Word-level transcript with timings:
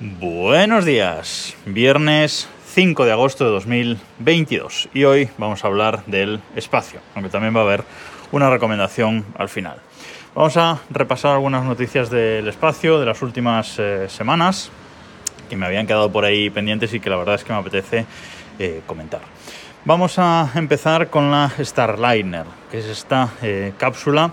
Buenos 0.00 0.84
días, 0.84 1.56
viernes 1.66 2.48
5 2.66 3.04
de 3.04 3.10
agosto 3.10 3.44
de 3.44 3.50
2022 3.50 4.90
y 4.94 5.02
hoy 5.02 5.28
vamos 5.38 5.64
a 5.64 5.66
hablar 5.66 6.04
del 6.06 6.40
espacio, 6.54 7.00
aunque 7.16 7.30
también 7.30 7.52
va 7.56 7.62
a 7.62 7.64
haber 7.64 7.82
una 8.30 8.48
recomendación 8.48 9.26
al 9.36 9.48
final. 9.48 9.78
Vamos 10.36 10.56
a 10.56 10.78
repasar 10.88 11.32
algunas 11.32 11.64
noticias 11.64 12.10
del 12.10 12.46
espacio 12.46 13.00
de 13.00 13.06
las 13.06 13.22
últimas 13.22 13.76
eh, 13.80 14.08
semanas 14.08 14.70
que 15.50 15.56
me 15.56 15.66
habían 15.66 15.88
quedado 15.88 16.12
por 16.12 16.24
ahí 16.24 16.48
pendientes 16.48 16.94
y 16.94 17.00
que 17.00 17.10
la 17.10 17.16
verdad 17.16 17.34
es 17.34 17.42
que 17.42 17.52
me 17.52 17.58
apetece 17.58 18.06
eh, 18.60 18.82
comentar. 18.86 19.22
Vamos 19.84 20.16
a 20.20 20.48
empezar 20.54 21.10
con 21.10 21.32
la 21.32 21.50
Starliner, 21.58 22.46
que 22.70 22.78
es 22.78 22.84
esta 22.84 23.30
eh, 23.42 23.72
cápsula 23.76 24.30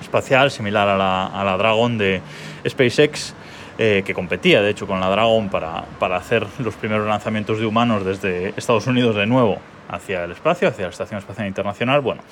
espacial 0.00 0.52
similar 0.52 0.86
a 0.86 0.96
la, 0.96 1.26
a 1.26 1.42
la 1.42 1.56
Dragon 1.56 1.98
de 1.98 2.22
SpaceX 2.64 3.34
eh, 3.78 4.02
que 4.04 4.14
competía 4.14 4.62
de 4.62 4.70
hecho 4.70 4.86
con 4.86 5.00
la 5.00 5.08
Dragon 5.08 5.48
para, 5.48 5.84
para, 5.98 6.16
hacer 6.16 6.46
los 6.58 6.74
primeros 6.74 7.06
lanzamientos 7.06 7.58
de 7.58 7.66
humanos 7.66 8.04
desde 8.04 8.54
Estados 8.56 8.86
Unidos 8.86 9.16
de 9.16 9.26
nuevo 9.26 9.58
hacia 9.88 10.24
el 10.24 10.32
espacio, 10.32 10.68
hacia 10.68 10.84
la 10.84 10.90
Estación 10.90 11.18
Espacial 11.18 11.46
Internacional. 11.46 12.00
Bueno, 12.00 12.22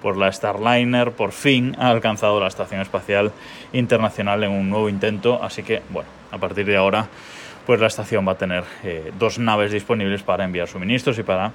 pues 0.00 0.16
la 0.16 0.30
Starliner 0.30 1.12
por 1.12 1.32
fin 1.32 1.76
ha 1.78 1.90
alcanzado 1.90 2.38
la 2.40 2.46
Estación 2.46 2.80
Espacial 2.80 3.32
Internacional 3.72 4.44
en 4.44 4.52
un 4.52 4.70
nuevo 4.70 4.88
intento, 4.88 5.42
así 5.42 5.62
que 5.62 5.82
bueno, 5.90 6.08
a 6.30 6.38
partir 6.38 6.66
de 6.66 6.76
ahora 6.76 7.08
pues 7.66 7.80
la 7.80 7.86
estación 7.86 8.26
va 8.26 8.32
a 8.32 8.38
tener 8.38 8.64
eh, 8.82 9.12
dos 9.18 9.38
naves 9.38 9.72
disponibles 9.72 10.22
para 10.22 10.44
enviar 10.44 10.68
suministros 10.68 11.18
y 11.18 11.22
para 11.22 11.52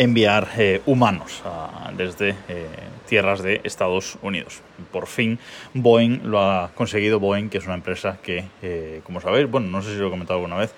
enviar 0.00 0.48
eh, 0.56 0.80
humanos 0.86 1.42
desde 1.94 2.30
eh, 2.48 2.66
tierras 3.06 3.42
de 3.42 3.60
Estados 3.64 4.16
Unidos. 4.22 4.62
Por 4.90 5.06
fin 5.06 5.38
Boeing 5.74 6.22
lo 6.24 6.40
ha 6.40 6.70
conseguido, 6.74 7.20
Boeing, 7.20 7.50
que 7.50 7.58
es 7.58 7.66
una 7.66 7.74
empresa 7.74 8.16
que, 8.22 8.46
eh, 8.62 9.02
como 9.04 9.20
sabéis, 9.20 9.50
bueno, 9.50 9.66
no 9.66 9.82
sé 9.82 9.92
si 9.92 9.98
lo 9.98 10.06
he 10.06 10.10
comentado 10.10 10.38
alguna 10.38 10.56
vez, 10.56 10.72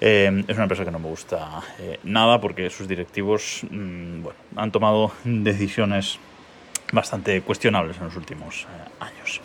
es 0.00 0.54
una 0.56 0.64
empresa 0.64 0.84
que 0.84 0.90
no 0.90 0.98
me 0.98 1.08
gusta 1.08 1.60
nada 2.02 2.40
porque 2.40 2.68
sus 2.70 2.88
directivos 2.88 3.62
mmm, 3.70 4.22
bueno, 4.22 4.38
han 4.56 4.72
tomado 4.72 5.12
decisiones 5.24 6.18
bastante 6.92 7.40
cuestionables 7.42 7.96
en 7.98 8.04
los 8.04 8.16
últimos 8.16 8.66
años. 8.98 9.40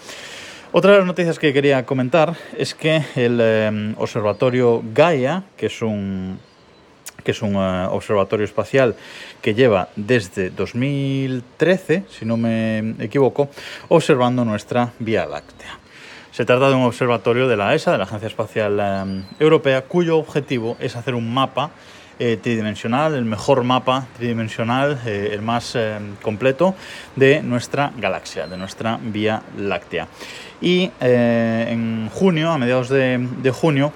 Otra 0.72 0.92
de 0.92 0.98
las 0.98 1.08
noticias 1.08 1.38
que 1.38 1.54
quería 1.54 1.86
comentar 1.86 2.36
es 2.58 2.74
que 2.74 3.04
el 3.16 3.96
observatorio 3.98 4.82
Gaia, 4.92 5.44
que 5.56 5.68
es 5.68 5.84
un 5.84 6.40
que 7.24 7.32
es 7.32 7.42
un 7.42 7.56
uh, 7.56 7.90
observatorio 7.92 8.46
espacial 8.46 8.96
que 9.42 9.54
lleva 9.54 9.90
desde 9.96 10.50
2013, 10.50 12.06
si 12.10 12.26
no 12.26 12.38
me 12.38 12.96
equivoco, 13.00 13.50
observando 13.90 14.46
nuestra 14.46 14.94
Vía 15.00 15.26
Láctea. 15.26 15.80
Se 16.32 16.46
trata 16.46 16.70
de 16.70 16.76
un 16.76 16.84
observatorio 16.84 17.48
de 17.48 17.56
la 17.56 17.76
ESA, 17.76 17.92
de 17.92 18.00
la 18.00 18.06
Agencia 18.06 18.28
Espacial 18.28 18.80
um, 18.80 19.24
Europea, 19.40 19.84
cuyo 19.84 20.18
objetivo 20.18 20.76
es 20.80 20.96
hacer 20.96 21.14
un 21.14 21.32
mapa 21.32 21.70
eh, 22.20 22.38
tridimensional, 22.42 23.16
el 23.16 23.26
mejor 23.26 23.64
mapa 23.64 24.08
tridimensional, 24.18 25.00
eh, 25.06 25.32
el 25.34 25.42
más 25.42 25.76
eh, 25.76 25.98
completo 26.22 26.76
de 27.16 27.42
nuestra 27.42 27.92
galaxia, 27.98 28.48
de 28.48 28.56
nuestra 28.56 29.00
Vía 29.02 29.42
Láctea. 29.58 30.08
Y 30.62 30.92
en 31.02 32.10
junio, 32.14 32.52
a 32.52 32.58
mediados 32.58 32.88
de 32.88 33.52
junio, 33.54 33.92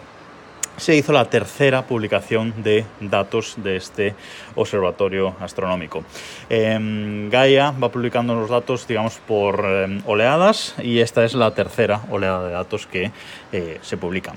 se 0.78 0.96
hizo 0.96 1.12
la 1.12 1.26
tercera 1.26 1.86
publicación 1.86 2.54
de 2.64 2.86
datos 3.02 3.56
de 3.58 3.76
este 3.76 4.16
observatorio 4.56 5.36
astronómico. 5.40 6.04
Eh, 6.50 7.28
Gaia 7.30 7.72
va 7.72 7.92
publicando 7.92 8.36
los 8.36 8.50
datos, 8.50 8.88
digamos, 8.88 9.20
por 9.28 9.66
eh, 9.66 10.02
oleadas 10.06 10.76
y 10.82 11.00
esta 11.00 11.26
es 11.26 11.34
la 11.34 11.52
tercera 11.52 12.02
oleada 12.10 12.48
de 12.48 12.54
datos 12.54 12.88
que 12.88 13.12
eh, 13.52 13.80
se 13.82 13.98
publican. 13.98 14.36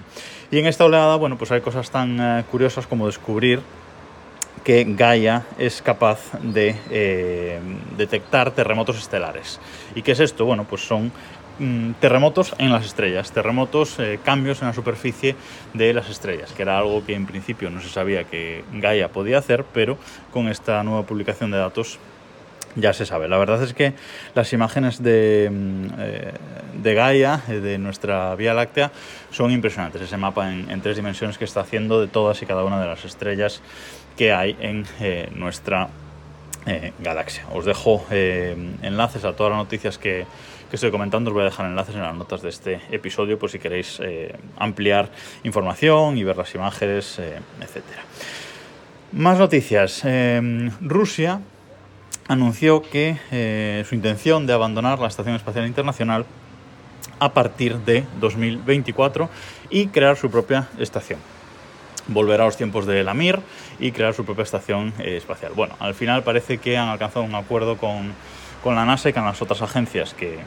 Y 0.51 0.59
en 0.59 0.67
esta 0.67 0.85
oleada, 0.85 1.17
bueno, 1.17 1.39
pues 1.39 1.53
hay 1.53 1.61
cosas 1.61 1.91
tan 1.91 2.19
eh, 2.21 2.45
curiosas 2.51 2.87
como 2.87 3.07
descubrir 3.07 3.61
que 4.65 4.85
Gaia 4.87 5.45
es 5.59 5.81
capaz 5.81 6.19
de 6.43 6.77
eh, 6.91 7.61
detectar 7.97 8.51
terremotos 8.51 8.99
estelares. 8.99 9.59
¿Y 9.95 10.03
qué 10.03 10.13
es 10.13 10.21
esto? 10.21 10.45
Bueno, 10.45 10.65
pues 10.65 10.83
son 10.83 11.13
mm, 11.61 11.93
terremotos 12.01 12.55
en 12.59 12.73
las 12.73 12.85
estrellas, 12.85 13.31
terremotos, 13.31 13.99
eh, 14.01 14.19
cambios 14.25 14.61
en 14.63 14.69
la 14.69 14.75
superficie 14.75 15.37
de 15.75 15.95
las 15.95 16.11
estrellas, 16.11 16.53
que 16.53 16.63
era 16.63 16.79
algo 16.79 17.05
que 17.05 17.15
en 17.15 17.27
principio 17.27 17.71
no 17.71 17.81
se 17.81 17.89
sabía 17.89 18.25
que 18.25 18.65
Gaia 18.73 19.09
podía 19.09 19.39
hacer, 19.39 19.65
pero 19.73 19.99
con 20.33 20.49
esta 20.49 20.83
nueva 20.83 21.05
publicación 21.05 21.53
de 21.53 21.59
datos 21.59 21.99
ya 22.77 22.93
se 22.93 23.07
sabe. 23.07 23.29
La 23.29 23.39
verdad 23.39 23.63
es 23.63 23.75
que 23.75 23.95
las 24.35 24.53
imágenes 24.53 25.03
de, 25.03 25.51
eh, 25.99 26.33
de 26.75 26.95
Gaia, 26.95 27.43
eh, 27.49 27.61
de 27.61 27.79
nuestra 27.79 28.35
Vía 28.35 28.55
Láctea, 28.55 28.91
son 29.31 29.51
impresionantes. 29.51 30.03
Ese 30.03 30.17
mapa 30.17 30.53
en, 30.53 30.81
tres 30.81 30.97
dimensiones 30.97 31.39
que 31.39 31.45
está 31.45 31.61
haciendo 31.61 32.01
de 32.01 32.09
todas 32.09 32.41
y 32.43 32.47
cada 32.47 32.65
una 32.65 32.81
de 32.81 32.87
las 32.87 33.05
estrellas 33.05 33.63
que 34.17 34.33
hay 34.33 34.57
en 34.61 34.85
nuestra 35.35 35.89
eh, 36.67 36.93
galaxia. 36.99 37.45
Os 37.55 37.65
dejo 37.65 38.05
eh, 38.11 38.55
enlaces 38.83 39.25
a 39.25 39.33
todas 39.35 39.51
las 39.51 39.59
noticias 39.59 39.99
que, 39.99 40.27
estoy 40.71 40.91
comentando. 40.91 41.31
Os 41.31 41.35
voy 41.35 41.43
a 41.43 41.47
dejar 41.47 41.67
enlaces 41.67 41.95
en 41.95 42.03
las 42.03 42.15
notas 42.15 42.43
de 42.43 42.49
este 42.49 42.81
episodio 42.91 43.39
por 43.39 43.51
si 43.51 43.59
queréis 43.59 43.99
eh, 44.01 44.37
ampliar 44.57 45.11
información 45.43 46.17
y 46.17 46.23
ver 46.23 46.37
las 46.37 46.55
imágenes, 46.55 47.19
etc. 47.19 47.83
Más 49.11 49.39
noticias. 49.39 50.05
Rusia 50.81 51.41
anunció 52.29 52.83
que 52.83 53.83
su 53.89 53.95
intención 53.97 54.47
de 54.47 54.53
abandonar 54.53 55.01
la 55.01 55.09
Estación 55.09 55.35
Espacial 55.35 55.67
Internacional 55.67 56.25
a 57.19 57.33
partir 57.33 57.79
de 57.79 58.05
2024 58.21 59.29
y 59.71 59.89
crear 59.89 60.17
su 60.17 60.31
propia 60.31 60.69
estación. 60.79 61.19
Volverá 62.11 62.43
a 62.43 62.47
los 62.47 62.57
tiempos 62.57 62.87
de 62.87 63.03
la 63.05 63.15
Mir 63.15 63.41
y 63.79 63.93
crear 63.93 64.13
su 64.15 64.25
propia 64.25 64.43
estación 64.43 64.93
eh, 64.99 65.17
espacial. 65.17 65.53
Bueno, 65.55 65.75
al 65.79 65.95
final 65.95 66.23
parece 66.23 66.59
que 66.59 66.77
han 66.77 66.89
alcanzado 66.89 67.25
un 67.25 67.35
acuerdo 67.35 67.77
con, 67.77 68.13
con 68.63 68.75
la 68.75 68.85
NASA 68.85 69.09
y 69.09 69.13
con 69.13 69.25
las 69.25 69.41
otras 69.41 69.63
agencias 69.63 70.13
que, 70.13 70.39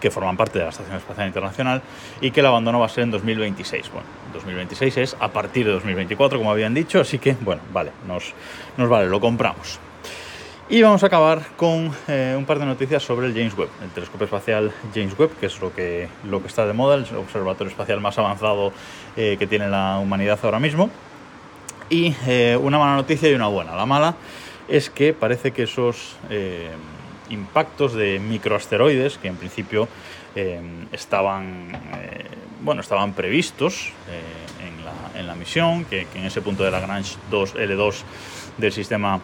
que 0.00 0.10
forman 0.10 0.36
parte 0.36 0.58
de 0.58 0.64
la 0.64 0.70
Estación 0.70 0.96
Espacial 0.96 1.28
Internacional 1.28 1.82
y 2.20 2.32
que 2.32 2.40
el 2.40 2.46
abandono 2.46 2.80
va 2.80 2.86
a 2.86 2.88
ser 2.88 3.04
en 3.04 3.12
2026. 3.12 3.90
Bueno, 3.92 4.06
2026 4.32 4.96
es 4.96 5.16
a 5.20 5.28
partir 5.28 5.66
de 5.66 5.72
2024, 5.72 6.38
como 6.38 6.50
habían 6.50 6.74
dicho, 6.74 7.00
así 7.00 7.18
que, 7.18 7.36
bueno, 7.40 7.62
vale, 7.72 7.92
nos, 8.08 8.34
nos 8.76 8.88
vale, 8.88 9.08
lo 9.08 9.20
compramos. 9.20 9.78
Y 10.72 10.80
vamos 10.80 11.02
a 11.02 11.08
acabar 11.08 11.42
con 11.58 11.92
eh, 12.08 12.34
un 12.34 12.46
par 12.46 12.58
de 12.58 12.64
noticias 12.64 13.02
sobre 13.02 13.26
el 13.26 13.34
James 13.34 13.54
Webb, 13.58 13.68
el 13.82 13.90
telescopio 13.90 14.24
espacial 14.24 14.72
James 14.94 15.12
Webb, 15.18 15.36
que 15.38 15.44
es 15.44 15.60
lo 15.60 15.70
que, 15.70 16.08
lo 16.24 16.40
que 16.40 16.48
está 16.48 16.64
de 16.64 16.72
moda, 16.72 16.94
el 16.94 17.02
observatorio 17.14 17.70
espacial 17.70 18.00
más 18.00 18.16
avanzado 18.18 18.72
eh, 19.14 19.36
que 19.38 19.46
tiene 19.46 19.68
la 19.68 19.98
humanidad 19.98 20.38
ahora 20.42 20.58
mismo. 20.58 20.88
Y 21.90 22.14
eh, 22.26 22.58
una 22.58 22.78
mala 22.78 22.96
noticia 22.96 23.28
y 23.28 23.34
una 23.34 23.48
buena. 23.48 23.76
La 23.76 23.84
mala 23.84 24.14
es 24.66 24.88
que 24.88 25.12
parece 25.12 25.50
que 25.50 25.64
esos 25.64 26.16
impactos 27.28 27.92
de 27.92 28.18
microasteroides, 28.18 29.18
que 29.18 29.28
en 29.28 29.36
principio 29.36 29.88
estaban, 30.90 31.68
bueno, 32.62 32.80
estaban 32.80 33.12
previstos 33.12 33.92
en 34.08 34.84
la, 34.86 35.20
en, 35.20 35.26
la, 35.26 35.34
misión, 35.34 35.84
que, 35.84 36.06
que, 36.06 36.18
en 36.18 36.24
ese 36.24 36.40
punto 36.40 36.64
de 36.64 36.70
Lagrange 36.70 37.16
2, 37.30 37.56
L2 37.56 37.94
del 38.56 38.72
sistema 38.72 39.20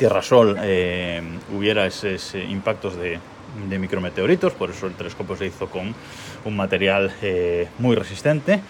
Tierra-Sol 0.00 0.56
eh, 0.62 1.20
hubiera 1.54 1.84
esos 1.84 2.34
impactos 2.34 2.96
de, 2.96 3.18
de, 3.68 3.78
micrometeoritos, 3.78 4.54
por 4.54 4.70
eso 4.70 4.86
el 4.86 4.94
telescopio 4.94 5.36
se 5.36 5.44
hizo 5.44 5.68
con 5.68 5.94
un 6.46 6.56
material 6.56 7.12
eh, 7.20 7.68
muy 7.78 7.94
resistente, 7.96 8.62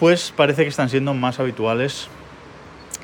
pues 0.00 0.32
parece 0.36 0.64
que 0.64 0.68
están 0.68 0.88
siendo 0.88 1.14
más 1.14 1.38
habituales 1.38 2.08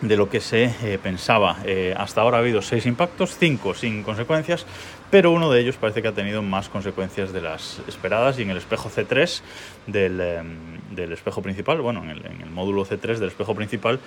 de 0.00 0.16
lo 0.16 0.28
que 0.28 0.40
se 0.40 0.74
eh, 0.82 0.98
pensaba. 1.00 1.58
Hasta 1.96 2.20
ahora 2.22 2.38
ha 2.38 2.40
habido 2.40 2.62
seis 2.62 2.84
impactos, 2.84 3.36
cinco 3.38 3.74
sin 3.74 4.02
consecuencias, 4.02 4.66
pero 5.12 5.30
uno 5.30 5.50
de 5.50 5.60
ellos 5.60 5.76
parece 5.76 6.00
que 6.00 6.08
ha 6.08 6.14
tenido 6.14 6.40
más 6.40 6.70
consecuencias 6.70 7.34
de 7.34 7.42
las 7.42 7.82
esperadas 7.86 8.38
y 8.38 8.42
en 8.42 8.50
el 8.50 8.56
espejo 8.56 8.88
C3 8.88 9.42
del, 9.86 10.18
eh, 10.18 10.42
del 10.90 11.12
espejo 11.12 11.42
principal, 11.42 11.82
bueno, 11.82 12.02
en 12.02 12.08
el, 12.12 12.50
módulo 12.50 12.86
C3 12.86 13.18
del 13.18 13.28
espejo 13.28 13.54
principal, 13.54 14.00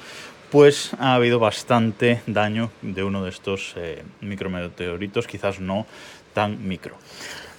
pues 0.49 0.95
ha 0.97 1.13
habido 1.13 1.37
bastante 1.37 2.23
daño 2.25 2.71
de 2.81 3.03
uno 3.03 3.23
de 3.23 3.29
estos 3.29 3.75
eh, 3.77 4.01
micrometeoritos, 4.21 5.27
quizás 5.27 5.59
no 5.59 5.85
tan 6.33 6.67
micro. 6.67 6.97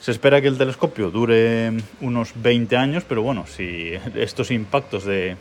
Se 0.00 0.10
espera 0.10 0.42
que 0.42 0.48
el 0.48 0.58
telescopio 0.58 1.12
dure 1.12 1.70
unos 2.00 2.32
20 2.34 2.76
años, 2.76 3.04
pero 3.08 3.22
bueno, 3.22 3.46
si 3.46 3.92
estos 4.16 4.50
impactos 4.50 5.04
de, 5.04 5.36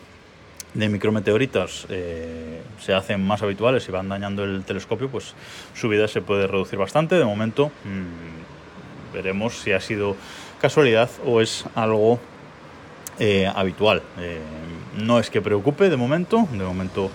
de 0.75 0.89
micrometeoritos 0.89 1.87
eh, 1.89 2.61
se 2.79 2.93
hacen 2.93 3.25
más 3.25 3.41
habituales 3.41 3.87
y 3.87 3.91
van 3.91 4.09
dañando 4.09 4.43
el 4.43 4.63
telescopio, 4.63 5.09
pues 5.09 5.33
su 5.73 5.89
vida 5.89 6.07
se 6.07 6.21
puede 6.21 6.47
reducir 6.47 6.77
bastante. 6.77 7.15
De 7.15 7.25
momento 7.25 7.71
mmm, 7.83 9.13
veremos 9.13 9.57
si 9.57 9.71
ha 9.71 9.79
sido 9.79 10.15
casualidad 10.61 11.09
o 11.25 11.41
es 11.41 11.65
algo 11.75 12.19
eh, 13.19 13.49
habitual. 13.55 14.03
Eh, 14.19 14.39
no 14.97 15.19
es 15.19 15.29
que 15.29 15.41
preocupe 15.41 15.89
de 15.89 15.97
momento, 15.97 16.47
de 16.51 16.63
momento 16.63 17.09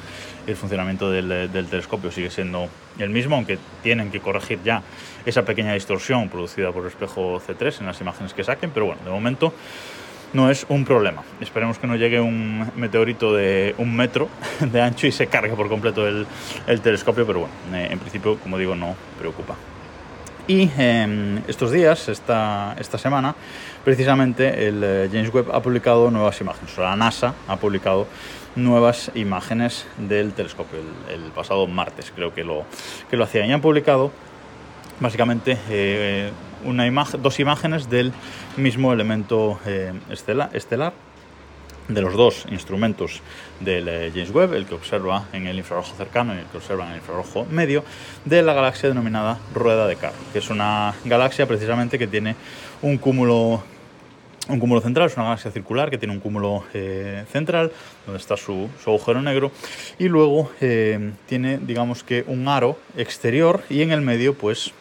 el 0.46 0.56
funcionamiento 0.56 1.10
del, 1.10 1.52
del, 1.52 1.66
telescopio 1.66 2.10
sigue 2.10 2.30
siendo 2.30 2.68
el 2.98 3.10
mismo, 3.10 3.36
aunque 3.36 3.58
tienen 3.82 4.10
que 4.10 4.20
corregir 4.20 4.58
ya 4.64 4.82
esa 5.26 5.44
pequeña 5.44 5.74
distorsión 5.74 6.30
producida 6.30 6.72
por 6.72 6.82
el 6.82 6.88
espejo 6.88 7.40
C3 7.40 7.80
en 7.80 7.86
las 7.86 8.00
imágenes 8.00 8.32
que 8.32 8.42
saquen, 8.42 8.70
pero 8.70 8.86
bueno, 8.86 9.02
de 9.04 9.10
momento 9.10 9.52
no 10.32 10.50
es 10.50 10.66
un 10.68 10.84
problema. 10.84 11.22
Esperemos 11.40 11.78
que 11.78 11.86
no 11.86 11.96
llegue 11.96 12.20
un 12.20 12.70
meteorito 12.76 13.34
de 13.34 13.74
un 13.78 13.94
metro 13.94 14.28
de 14.60 14.80
ancho 14.80 15.06
y 15.06 15.12
se 15.12 15.26
cargue 15.26 15.54
por 15.54 15.68
completo 15.68 16.06
el, 16.06 16.26
telescopio, 16.82 17.26
pero 17.26 17.40
bueno, 17.40 17.54
eh, 17.74 17.88
en 17.90 17.98
principio, 17.98 18.38
como 18.38 18.58
digo, 18.58 18.74
no 18.74 18.94
preocupa. 19.18 19.56
Y 20.46 20.70
em, 20.78 21.38
estos 21.46 21.70
días, 21.70 22.08
esta, 22.08 22.74
esta 22.78 22.98
semana, 22.98 23.34
precisamente 23.84 24.66
el 24.66 24.82
eh, 24.82 25.08
James 25.12 25.32
Webb 25.32 25.52
ha 25.52 25.60
publicado 25.60 26.10
nuevas 26.10 26.40
imágenes, 26.40 26.76
o 26.76 26.82
la 26.82 26.96
NASA 26.96 27.34
ha 27.46 27.56
publicado 27.56 28.06
nuevas 28.56 29.12
imágenes 29.14 29.86
del 29.96 30.32
telescopio, 30.32 30.80
el, 31.08 31.30
pasado 31.30 31.66
martes 31.66 32.12
creo 32.14 32.34
que 32.34 32.42
lo, 32.42 32.64
que 33.08 33.16
lo 33.16 33.24
hacían. 33.24 33.48
Y 33.48 33.52
han 33.52 33.60
publicado 33.60 34.10
básicamente 34.98 35.56
eh, 35.68 36.30
una 36.64 36.86
imagen, 36.86 37.22
dos 37.22 37.40
imágenes 37.40 37.88
del 37.88 38.12
mismo 38.56 38.92
elemento 38.92 39.58
eh, 39.66 39.92
estelar, 40.08 40.92
de 41.88 42.02
los 42.02 42.14
dos 42.14 42.46
instrumentos 42.50 43.20
del 43.58 43.88
eh, 43.88 44.10
James 44.14 44.30
Webb, 44.30 44.54
el 44.54 44.66
que 44.66 44.74
observa 44.74 45.26
en 45.32 45.46
el 45.46 45.58
infrarrojo 45.58 45.94
cercano 45.96 46.34
y 46.34 46.38
el 46.38 46.46
que 46.46 46.58
observa 46.58 46.84
en 46.84 46.92
el 46.92 46.96
infrarrojo 46.98 47.46
medio, 47.50 47.84
de 48.24 48.42
la 48.42 48.54
galaxia 48.54 48.88
denominada 48.88 49.38
Rueda 49.54 49.86
de 49.86 49.96
Carro, 49.96 50.14
que 50.32 50.38
es 50.38 50.50
una 50.50 50.94
galaxia 51.04 51.46
precisamente 51.46 51.98
que 51.98 52.06
tiene 52.06 52.36
un 52.82 52.98
cúmulo 52.98 53.62
un 54.48 54.58
cúmulo 54.58 54.80
central, 54.80 55.06
es 55.06 55.16
una 55.16 55.26
galaxia 55.26 55.52
circular 55.52 55.90
que 55.90 55.98
tiene 55.98 56.12
un 56.12 56.18
cúmulo 56.18 56.64
eh, 56.74 57.24
central, 57.30 57.70
donde 58.04 58.20
está 58.20 58.36
su, 58.36 58.68
agujero 58.84 59.22
negro, 59.22 59.52
y 59.96 60.08
luego 60.08 60.50
tiene, 60.58 61.58
digamos 61.58 62.02
que, 62.02 62.24
un 62.26 62.48
aro 62.48 62.76
exterior 62.96 63.62
y 63.68 63.82
en 63.82 63.92
el 63.92 64.00
medio, 64.00 64.34
pues, 64.34 64.72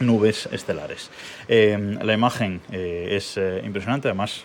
nubes 0.00 0.48
estelares. 0.52 1.10
Em, 1.48 1.98
la 2.02 2.12
imagen 2.12 2.60
eh, 2.70 3.08
es 3.12 3.36
eh, 3.36 3.62
impresionante, 3.64 4.08
además 4.08 4.44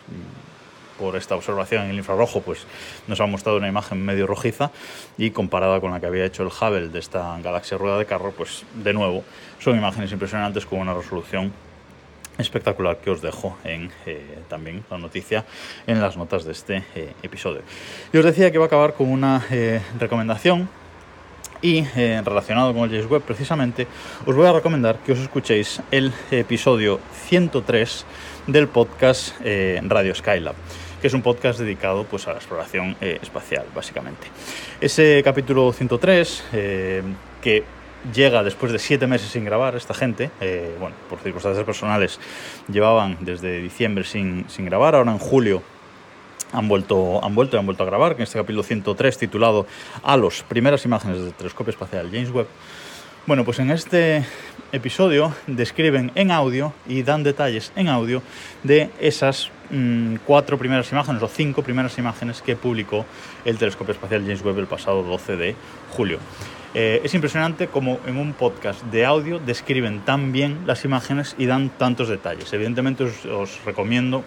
por 0.97 1.15
esta 1.15 1.35
observación 1.35 1.83
en 1.83 1.89
el 1.91 1.97
infrarrojo, 1.97 2.41
pues 2.41 2.65
nos 3.07 3.19
ha 3.19 3.25
mostrado 3.25 3.57
una 3.57 3.67
imagen 3.67 4.05
medio 4.05 4.27
rojiza 4.27 4.71
y 5.17 5.31
comparada 5.31 5.81
con 5.81 5.91
la 5.91 5.99
que 5.99 6.05
había 6.05 6.25
hecho 6.25 6.43
el 6.43 6.49
Hubble 6.49 6.89
de 6.89 6.99
esta 6.99 7.39
galaxia 7.41 7.77
rueda 7.77 7.97
de 7.97 8.05
carro, 8.05 8.31
pues 8.31 8.63
de 8.75 8.93
nuevo 8.93 9.23
son 9.59 9.77
imágenes 9.77 10.11
impresionantes 10.11 10.65
con 10.65 10.79
una 10.79 10.93
resolución 10.93 11.51
espectacular 12.37 12.97
que 12.97 13.09
os 13.09 13.21
dejo 13.21 13.57
en 13.63 13.91
eh, 14.05 14.39
también 14.47 14.85
la 14.91 14.99
noticia 14.99 15.43
en 15.87 16.01
las 16.01 16.17
notas 16.17 16.45
de 16.45 16.51
este 16.51 16.83
episodio. 17.23 17.61
Y 18.13 18.17
os 18.17 18.25
decía 18.25 18.51
que 18.51 18.59
va 18.59 18.65
a 18.65 18.67
acabar 18.67 18.93
con 18.93 19.09
una 19.09 19.45
recomendación 19.99 20.69
y 21.61 21.85
eh, 21.95 22.21
relacionado 22.23 22.73
con 22.73 22.83
el 22.83 22.89
James 22.89 23.09
Webb 23.09 23.23
precisamente, 23.23 23.87
os 24.25 24.35
voy 24.35 24.47
a 24.47 24.53
recomendar 24.53 24.99
que 24.99 25.11
os 25.11 25.19
escuchéis 25.19 25.81
el 25.91 26.11
episodio 26.31 26.99
103 27.27 28.05
del 28.47 28.67
podcast 28.67 29.35
eh, 29.43 29.79
Radio 29.83 30.15
Skylab 30.15 30.55
que 30.99 31.07
es 31.07 31.13
un 31.15 31.23
podcast 31.23 31.59
dedicado 31.59 32.03
pues, 32.03 32.27
a 32.27 32.31
la 32.31 32.37
exploración 32.37 32.95
eh, 33.01 33.17
espacial, 33.23 33.65
básicamente. 33.73 34.27
Ese 34.79 35.19
capítulo 35.23 35.73
103, 35.73 36.43
que 37.41 37.63
llega 38.13 38.43
después 38.43 38.71
de 38.71 38.77
siete 38.77 39.07
meses 39.07 39.29
sin 39.29 39.43
grabar 39.43 39.75
esta 39.75 39.95
gente, 39.95 40.29
bueno, 40.79 40.95
por 41.09 41.17
circunstancias 41.17 41.65
personales, 41.65 42.19
llevaban 42.71 43.17
desde 43.21 43.63
diciembre 43.63 44.03
sin, 44.03 44.47
sin 44.47 44.65
grabar, 44.65 44.93
ahora 44.93 45.11
en 45.11 45.17
julio 45.17 45.63
han 46.51 46.67
vuelto, 46.67 47.23
han 47.23 47.35
vuelto 47.35 47.55
y 47.55 47.59
han 47.59 47.65
vuelto 47.65 47.83
a 47.83 47.85
grabar, 47.85 48.13
en 48.13 48.21
este 48.21 48.37
capítulo 48.37 48.63
103 48.63 49.17
titulado 49.17 49.65
A 50.03 50.17
los 50.17 50.43
primeras 50.43 50.85
imágenes 50.85 51.21
del 51.21 51.33
telescopio 51.33 51.71
espacial 51.71 52.09
James 52.11 52.31
Webb. 52.31 52.47
Bueno, 53.27 53.45
pues 53.45 53.59
en 53.59 53.69
este 53.69 54.25
episodio 54.71 55.33
describen 55.45 56.11
en 56.15 56.31
audio 56.31 56.73
y 56.87 57.03
dan 57.03 57.21
detalles 57.23 57.71
en 57.75 57.87
audio 57.87 58.23
de 58.63 58.89
esas 58.99 59.51
mm, 59.69 60.15
cuatro 60.25 60.57
primeras 60.57 60.91
imágenes 60.91 61.21
o 61.21 61.27
cinco 61.27 61.61
primeras 61.61 61.97
imágenes 61.99 62.41
que 62.41 62.55
publicó 62.55 63.05
el 63.45 63.59
telescopio 63.59 63.93
espacial 63.93 64.23
James 64.23 64.43
Webb 64.43 64.59
el 64.59 64.67
pasado 64.67 65.03
12 65.03 65.35
de 65.35 65.55
julio. 65.91 66.17
Eh, 66.73 67.01
es 67.03 67.13
impresionante 67.13 67.67
como 67.67 67.99
en 68.07 68.17
un 68.17 68.33
podcast 68.33 68.81
de 68.85 69.05
audio 69.05 69.39
describen 69.39 69.99
tan 69.99 70.31
bien 70.31 70.61
las 70.65 70.83
imágenes 70.83 71.35
y 71.37 71.45
dan 71.45 71.69
tantos 71.69 72.07
detalles. 72.07 72.51
Evidentemente 72.53 73.03
os 73.03 73.63
recomiendo 73.65 74.23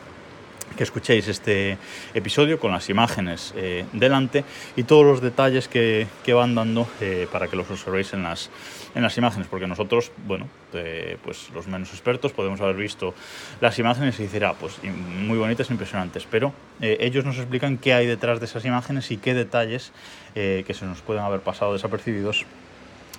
que 0.77 0.83
escuchéis 0.83 1.29
este 1.29 1.79
episodio 2.15 2.59
con 2.59 2.73
las 2.73 2.89
imágenes 2.91 3.55
eh, 3.57 3.85
delante 3.93 4.45
y 4.77 4.83
todos 4.85 5.05
los 5.05 5.21
detalles 5.21 5.69
que, 5.69 6.07
van 6.35 6.55
dando 6.55 6.89
eh, 7.01 7.29
para 7.31 7.49
que 7.49 7.57
los 7.57 7.71
observéis 7.71 8.13
en 8.13 8.25
las, 8.25 8.51
en 8.95 9.03
las 9.03 9.17
imágenes, 9.17 9.47
porque 9.49 9.67
nosotros, 9.67 10.11
bueno, 10.27 10.49
eh, 10.73 11.17
pues 11.23 11.51
los 11.55 11.69
menos 11.69 11.91
expertos 11.91 12.33
podemos 12.33 12.61
haber 12.61 12.77
visto 12.77 13.15
las 13.61 13.79
imágenes 13.79 14.19
y 14.19 14.25
decir, 14.25 14.45
ah, 14.45 14.55
pues 14.59 14.79
muy 14.83 15.39
bonitas, 15.39 15.71
impresionantes, 15.71 16.27
pero 16.29 16.53
ellos 16.81 17.25
nos 17.25 17.39
explican 17.39 17.79
qué 17.79 17.95
hay 17.95 18.07
detrás 18.07 18.41
de 18.41 18.47
esas 18.47 18.65
imágenes 18.65 19.11
y 19.11 19.17
qué 19.17 19.33
detalles 19.33 19.93
que 20.35 20.75
se 20.75 20.85
nos 20.87 21.01
pueden 21.03 21.23
haber 21.23 21.41
pasado 21.41 21.73
desapercibidos 21.73 22.45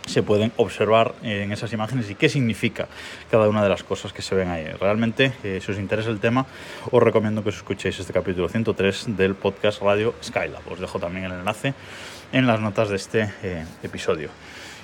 se 0.05 0.23
pueden 0.23 0.51
observar 0.57 1.15
en 1.23 1.51
esas 1.51 1.73
imágenes 1.73 2.09
y 2.09 2.15
qué 2.15 2.29
significa 2.29 2.87
cada 3.31 3.49
una 3.49 3.63
de 3.63 3.69
las 3.69 3.83
cosas 3.83 4.13
que 4.13 4.21
se 4.21 4.35
ven 4.35 4.49
ahí. 4.49 4.65
Realmente, 4.79 5.33
eh, 5.43 5.59
si 5.63 5.71
os 5.71 5.79
interesa 5.79 6.09
el 6.09 6.19
tema, 6.19 6.45
os 6.91 7.01
recomiendo 7.01 7.43
que 7.43 7.49
os 7.49 7.55
escuchéis 7.55 7.99
este 7.99 8.13
capítulo 8.13 8.47
103 8.47 9.17
del 9.17 9.35
podcast 9.35 9.81
Radio 9.81 10.13
Skylab. 10.23 10.71
Os 10.71 10.79
dejo 10.79 10.99
también 10.99 11.25
el 11.25 11.33
enlace 11.33 11.73
en 12.31 12.47
las 12.47 12.59
notas 12.59 12.89
de 12.89 12.95
este 12.95 13.29
eh, 13.43 13.65
episodio. 13.83 14.29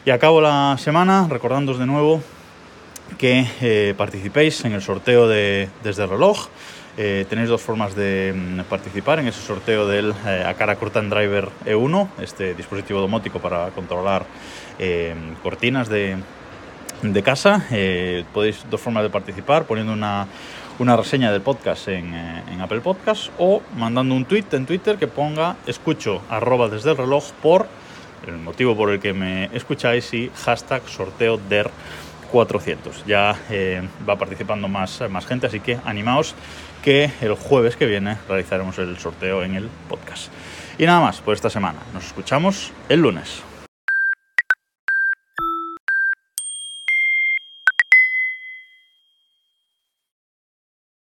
Y 0.05 0.09
acabo 0.09 0.41
la 0.41 0.77
semana 0.79 1.27
recordándoos 1.29 1.77
de 1.77 1.85
nuevo 1.85 2.21
que 3.17 3.45
eh, 3.61 3.93
participéis 3.97 4.65
en 4.65 4.73
el 4.73 4.81
sorteo 4.81 5.27
de 5.27 5.69
Desde 5.83 6.03
el 6.03 6.09
reloj. 6.09 6.47
tenéis 6.95 7.47
dos 7.49 7.61
formas 7.61 7.95
de 7.95 8.33
mm, 8.35 8.69
participar 8.69 9.19
en 9.19 9.27
ese 9.27 9.41
sorteo 9.41 9.87
del 9.87 10.13
Acara 10.45 10.75
Curtain 10.75 11.09
Driver 11.09 11.49
E1, 11.65 12.09
este 12.21 12.53
dispositivo 12.53 12.99
domótico 12.99 13.39
para 13.39 13.69
controlar 13.71 14.25
eh, 14.83 15.13
cortinas 15.43 15.89
de, 15.89 16.17
de 17.03 17.23
casa. 17.23 17.67
Eh, 17.71 18.23
podéis 18.33 18.65
dos 18.69 18.81
formas 18.81 19.03
de 19.03 19.09
participar, 19.09 19.65
poniendo 19.65 19.93
una, 19.93 20.27
una 20.79 20.97
reseña 20.97 21.31
del 21.31 21.41
podcast 21.41 21.87
en, 21.87 22.13
eh, 22.13 22.43
en, 22.51 22.61
Apple 22.61 22.81
Podcast 22.81 23.29
o 23.37 23.61
mandando 23.77 24.15
un 24.15 24.25
tweet 24.25 24.45
en 24.53 24.65
Twitter 24.65 24.97
que 24.97 25.07
ponga 25.07 25.57
escucho 25.67 26.21
arroba 26.29 26.67
desde 26.67 26.91
el 26.91 26.97
reloj 26.97 27.31
por 27.43 27.67
el 28.25 28.37
motivo 28.37 28.75
por 28.75 28.89
el 28.89 28.99
que 28.99 29.13
me 29.13 29.45
escucháis 29.53 30.13
y 30.13 30.31
hashtag 30.45 30.81
sorteo 30.87 31.37
DER 31.37 31.69
400. 32.31 33.05
Ya 33.05 33.35
va 34.07 34.17
participando 34.17 34.67
más, 34.67 35.03
más 35.09 35.25
gente, 35.25 35.47
así 35.47 35.59
que 35.59 35.77
animaos 35.85 36.35
que 36.83 37.11
el 37.21 37.33
jueves 37.35 37.75
que 37.75 37.85
viene 37.85 38.17
realizaremos 38.27 38.77
el 38.79 38.97
sorteo 38.97 39.43
en 39.43 39.55
el 39.55 39.69
podcast. 39.89 40.31
Y 40.77 40.85
nada 40.85 40.99
más 40.99 41.21
por 41.21 41.35
esta 41.35 41.49
semana. 41.49 41.79
Nos 41.93 42.05
escuchamos 42.05 42.71
el 42.89 43.01
lunes. 43.01 43.50